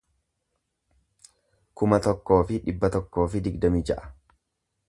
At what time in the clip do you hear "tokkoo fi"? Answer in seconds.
2.07-2.59, 2.97-3.47